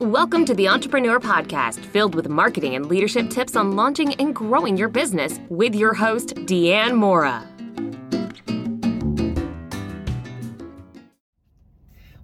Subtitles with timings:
[0.00, 4.78] Welcome to the Entrepreneur Podcast, filled with marketing and leadership tips on launching and growing
[4.78, 7.46] your business with your host, Diane Mora.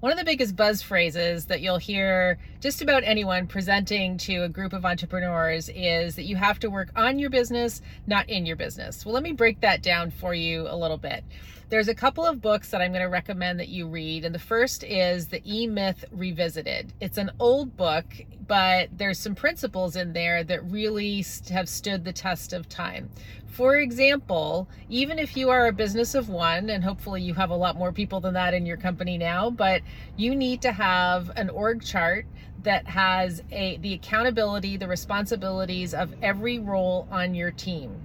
[0.00, 4.48] One of the biggest buzz phrases that you'll hear just about anyone presenting to a
[4.48, 8.56] group of entrepreneurs is that you have to work on your business, not in your
[8.56, 9.04] business.
[9.04, 11.24] Well, let me break that down for you a little bit.
[11.68, 14.38] There's a couple of books that I'm going to recommend that you read, and the
[14.38, 16.92] first is The E Myth Revisited.
[17.00, 18.04] It's an old book,
[18.46, 23.10] but there's some principles in there that really have stood the test of time.
[23.48, 27.56] For example, even if you are a business of one, and hopefully you have a
[27.56, 29.82] lot more people than that in your company now, but
[30.16, 32.26] you need to have an org chart
[32.62, 38.00] that has a the accountability, the responsibilities of every role on your team.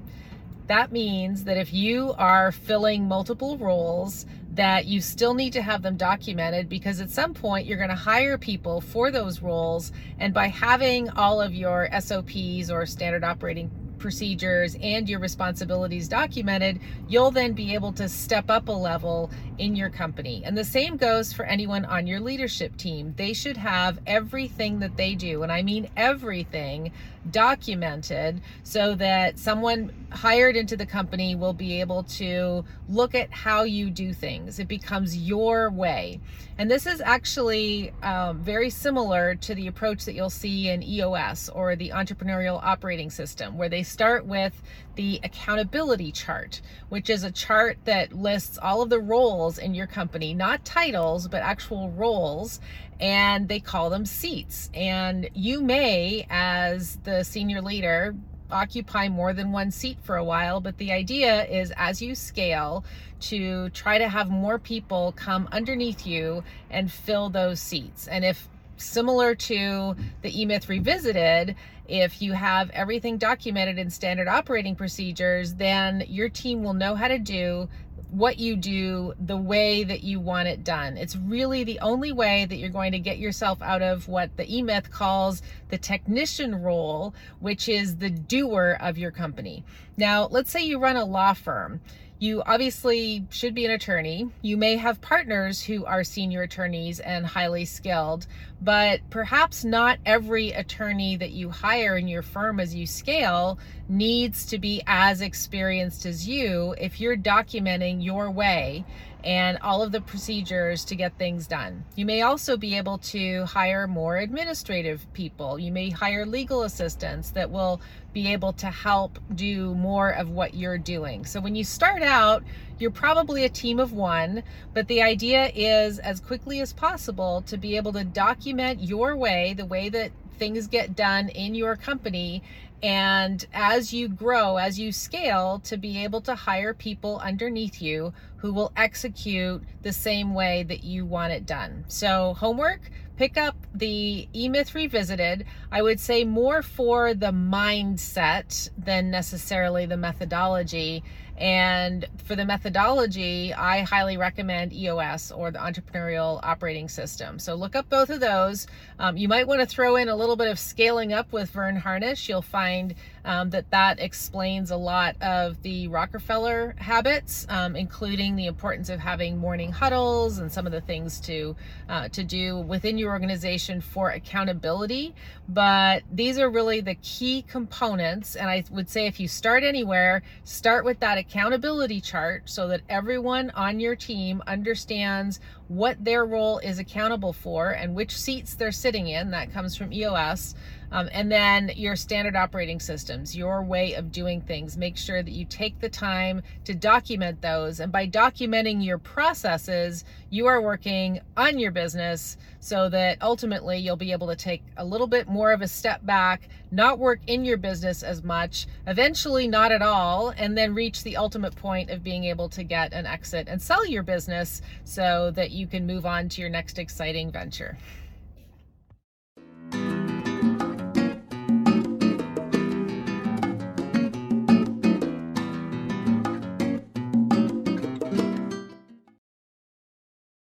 [0.71, 5.81] That means that if you are filling multiple roles, that you still need to have
[5.81, 9.91] them documented because at some point you're going to hire people for those roles.
[10.17, 13.69] And by having all of your SOPs or standard operating
[14.01, 19.75] procedures and your responsibilities documented, you'll then be able to step up a level in
[19.75, 20.41] your company.
[20.43, 23.13] And the same goes for anyone on your leadership team.
[23.15, 26.91] They should have everything that they do, and I mean everything,
[27.29, 33.63] documented so that someone hired into the company will be able to look at how
[33.63, 34.59] you do things.
[34.59, 36.19] It becomes your way.
[36.57, 41.49] And this is actually um, very similar to the approach that you'll see in EOS
[41.49, 44.61] or the Entrepreneurial Operating System, where they start with
[44.95, 49.87] the accountability chart, which is a chart that lists all of the roles in your
[49.87, 52.59] company, not titles, but actual roles,
[52.99, 54.69] and they call them seats.
[54.73, 58.15] And you may, as the senior leader,
[58.51, 62.83] occupy more than one seat for a while, but the idea is as you scale
[63.21, 68.07] to try to have more people come underneath you and fill those seats.
[68.07, 68.49] And if
[68.81, 71.55] similar to the eMyth Revisited,
[71.87, 77.07] if you have everything documented in standard operating procedures, then your team will know how
[77.07, 77.67] to do
[78.11, 80.97] what you do the way that you want it done.
[80.97, 84.45] It's really the only way that you're going to get yourself out of what the
[84.45, 89.63] eMyth calls the technician role, which is the doer of your company.
[89.95, 91.79] Now, let's say you run a law firm
[92.21, 94.29] you obviously should be an attorney.
[94.43, 98.27] You may have partners who are senior attorneys and highly skilled,
[98.61, 103.57] but perhaps not every attorney that you hire in your firm as you scale
[103.89, 108.85] needs to be as experienced as you if you're documenting your way
[109.23, 111.83] and all of the procedures to get things done.
[111.95, 115.59] You may also be able to hire more administrative people.
[115.59, 117.81] You may hire legal assistants that will
[118.13, 121.25] be able to help do more of what you're doing.
[121.25, 122.43] So when you start out,
[122.77, 124.43] you're probably a team of one,
[124.73, 129.53] but the idea is as quickly as possible to be able to document your way,
[129.53, 132.41] the way that things get done in your company
[132.81, 138.11] and as you grow, as you scale, to be able to hire people underneath you
[138.37, 141.85] who will execute the same way that you want it done.
[141.87, 145.45] So, homework pick up the E Myth Revisited.
[145.71, 151.03] I would say more for the mindset than necessarily the methodology.
[151.41, 157.39] And for the methodology, I highly recommend EOS or the Entrepreneurial Operating System.
[157.39, 158.67] So look up both of those.
[158.99, 161.77] Um, you might want to throw in a little bit of scaling up with Verne
[161.77, 162.29] Harnish.
[162.29, 162.93] You'll find
[163.25, 168.99] um, that that explains a lot of the Rockefeller habits, um, including the importance of
[168.99, 171.55] having morning huddles and some of the things to
[171.89, 175.15] uh, to do within your organization for accountability.
[175.47, 180.23] But these are really the key components, and I would say if you start anywhere,
[180.43, 186.57] start with that accountability chart so that everyone on your team understands what their role
[186.59, 189.31] is accountable for and which seats they're sitting in.
[189.31, 190.55] That comes from EOS.
[190.91, 194.77] Um, and then your standard operating systems, your way of doing things.
[194.77, 197.79] Make sure that you take the time to document those.
[197.79, 203.95] And by documenting your processes, you are working on your business so that ultimately you'll
[203.95, 207.45] be able to take a little bit more of a step back, not work in
[207.45, 212.03] your business as much, eventually not at all, and then reach the ultimate point of
[212.03, 216.05] being able to get an exit and sell your business so that you can move
[216.05, 217.77] on to your next exciting venture.